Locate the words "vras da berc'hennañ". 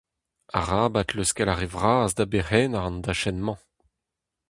1.75-2.83